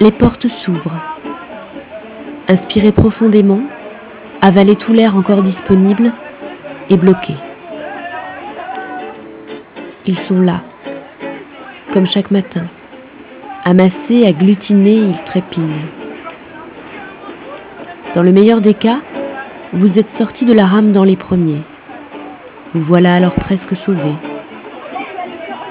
[0.00, 1.00] Les portes s'ouvrent.
[2.46, 3.60] Inspirez profondément,
[4.40, 6.12] avalez tout l'air encore disponible
[6.88, 7.34] et bloquez.
[10.06, 10.62] Ils sont là,
[11.92, 12.66] comme chaque matin.
[13.64, 15.86] Amassés, agglutinés, ils trépignent.
[18.14, 19.00] Dans le meilleur des cas,
[19.72, 21.62] vous êtes sorti de la rame dans les premiers.
[22.72, 24.12] Vous voilà alors presque sauvé.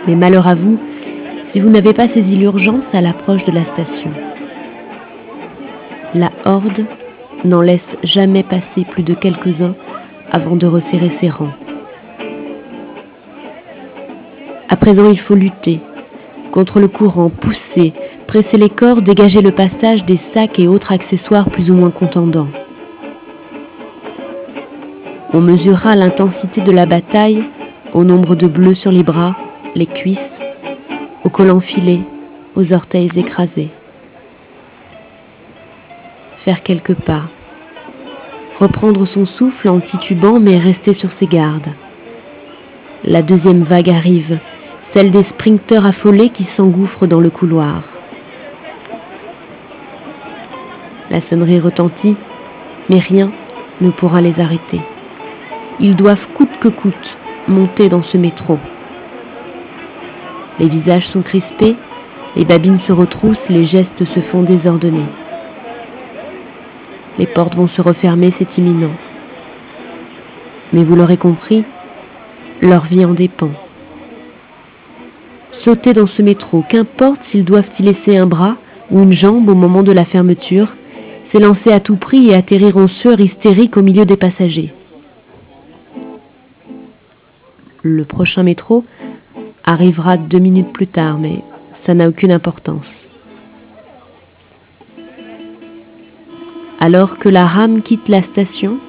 [0.05, 0.77] Mais malheur à vous
[1.51, 4.11] si vous n'avez pas saisi l'urgence à l'approche de la station.
[6.13, 6.85] La horde
[7.43, 9.75] n'en laisse jamais passer plus de quelques-uns
[10.31, 11.53] avant de resserrer ses rangs.
[14.69, 15.79] À présent, il faut lutter
[16.51, 17.93] contre le courant, pousser,
[18.27, 22.47] presser les corps, dégager le passage des sacs et autres accessoires plus ou moins contendants.
[25.33, 27.43] On mesurera l'intensité de la bataille
[27.93, 29.35] au nombre de bleus sur les bras,
[29.75, 30.17] les cuisses,
[31.27, 31.99] au col enfilé,
[32.55, 33.67] aux orteils écrasés.
[36.45, 37.23] Faire quelques pas.
[38.61, 41.73] Reprendre son souffle en titubant mais rester sur ses gardes.
[43.03, 44.39] La deuxième vague arrive,
[44.93, 47.83] celle des sprinteurs affolés qui s'engouffrent dans le couloir.
[51.11, 52.15] La sonnerie retentit,
[52.89, 53.33] mais rien
[53.81, 54.79] ne pourra les arrêter.
[55.81, 57.17] Ils doivent coûte que coûte
[57.49, 58.57] monter dans ce métro.
[60.59, 61.75] Les visages sont crispés,
[62.35, 65.05] les babines se retroussent, les gestes se font désordonnés.
[67.19, 68.95] Les portes vont se refermer, c'est imminent.
[70.73, 71.63] Mais vous l'aurez compris,
[72.61, 73.51] leur vie en dépend.
[75.63, 78.57] Sauter dans ce métro, qu'importe s'ils doivent y laisser un bras
[78.91, 80.73] ou une jambe au moment de la fermeture,
[81.31, 84.73] s'élancer à tout prix et atterrir en sueur hystérique au milieu des passagers.
[87.83, 88.83] Le prochain métro
[89.67, 91.43] arrivera deux minutes plus tard, mais
[91.85, 92.87] ça n'a aucune importance.
[96.79, 98.79] Alors que la rame quitte la station,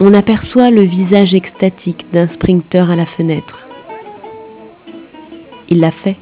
[0.00, 3.58] on aperçoit le visage extatique d'un sprinter à la fenêtre.
[5.68, 6.16] Il l'a fait.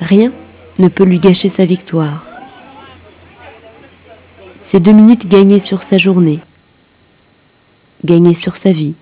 [0.00, 0.32] Rien
[0.80, 2.24] ne peut lui gâcher sa victoire.
[4.70, 6.40] C'est deux minutes gagnées sur sa journée,
[8.04, 8.94] gagnées sur sa vie.